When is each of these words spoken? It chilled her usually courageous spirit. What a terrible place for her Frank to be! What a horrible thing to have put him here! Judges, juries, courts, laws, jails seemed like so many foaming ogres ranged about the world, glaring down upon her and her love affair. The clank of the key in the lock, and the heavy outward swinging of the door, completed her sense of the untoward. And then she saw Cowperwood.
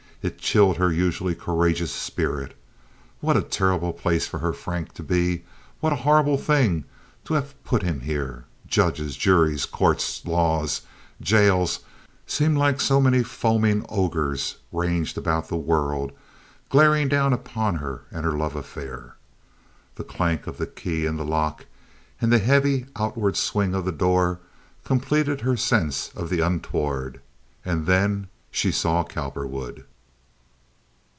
It 0.23 0.37
chilled 0.37 0.77
her 0.77 0.93
usually 0.93 1.33
courageous 1.33 1.91
spirit. 1.91 2.55
What 3.21 3.35
a 3.35 3.41
terrible 3.41 3.91
place 3.91 4.27
for 4.27 4.37
her 4.37 4.53
Frank 4.53 4.93
to 4.93 5.01
be! 5.01 5.45
What 5.79 5.93
a 5.93 6.03
horrible 6.05 6.37
thing 6.37 6.83
to 7.25 7.33
have 7.33 7.55
put 7.63 7.81
him 7.81 8.01
here! 8.01 8.45
Judges, 8.67 9.17
juries, 9.17 9.65
courts, 9.65 10.23
laws, 10.23 10.81
jails 11.21 11.79
seemed 12.27 12.59
like 12.59 12.79
so 12.79 13.01
many 13.01 13.23
foaming 13.23 13.83
ogres 13.89 14.57
ranged 14.71 15.17
about 15.17 15.47
the 15.47 15.55
world, 15.57 16.11
glaring 16.69 17.07
down 17.09 17.33
upon 17.33 17.77
her 17.77 18.03
and 18.11 18.23
her 18.23 18.37
love 18.37 18.55
affair. 18.55 19.15
The 19.95 20.03
clank 20.03 20.45
of 20.45 20.59
the 20.59 20.67
key 20.67 21.07
in 21.07 21.17
the 21.17 21.25
lock, 21.25 21.65
and 22.21 22.31
the 22.31 22.37
heavy 22.37 22.85
outward 22.95 23.37
swinging 23.37 23.73
of 23.73 23.85
the 23.85 23.91
door, 23.91 24.39
completed 24.85 25.41
her 25.41 25.57
sense 25.57 26.09
of 26.15 26.29
the 26.29 26.41
untoward. 26.41 27.21
And 27.65 27.87
then 27.87 28.27
she 28.51 28.71
saw 28.71 29.03
Cowperwood. 29.03 29.85